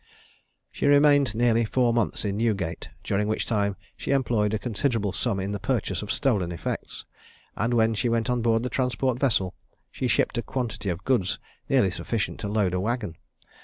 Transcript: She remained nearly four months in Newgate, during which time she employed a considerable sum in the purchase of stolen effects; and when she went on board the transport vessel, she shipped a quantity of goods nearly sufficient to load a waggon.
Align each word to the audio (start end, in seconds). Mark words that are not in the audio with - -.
She 0.71 0.87
remained 0.87 1.35
nearly 1.35 1.63
four 1.63 1.93
months 1.93 2.25
in 2.25 2.37
Newgate, 2.37 2.89
during 3.03 3.27
which 3.27 3.45
time 3.45 3.75
she 3.95 4.09
employed 4.09 4.51
a 4.51 4.57
considerable 4.57 5.11
sum 5.11 5.39
in 5.39 5.51
the 5.51 5.59
purchase 5.59 6.01
of 6.01 6.11
stolen 6.11 6.51
effects; 6.51 7.05
and 7.55 7.75
when 7.75 7.93
she 7.93 8.09
went 8.09 8.27
on 8.27 8.41
board 8.41 8.63
the 8.63 8.69
transport 8.71 9.19
vessel, 9.19 9.53
she 9.91 10.07
shipped 10.07 10.39
a 10.39 10.41
quantity 10.41 10.89
of 10.89 11.03
goods 11.03 11.37
nearly 11.69 11.91
sufficient 11.91 12.39
to 12.39 12.47
load 12.47 12.73
a 12.73 12.79
waggon. 12.79 13.15